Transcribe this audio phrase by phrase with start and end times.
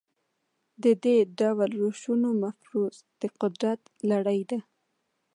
[0.83, 4.59] د دې ډول روشونو مفروض د قدرت لړۍ ده.